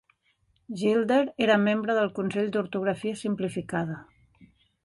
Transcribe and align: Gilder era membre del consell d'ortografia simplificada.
Gilder 0.79 1.19
era 1.47 1.59
membre 1.67 1.97
del 1.99 2.11
consell 2.21 2.51
d'ortografia 2.57 3.23
simplificada. 3.23 4.03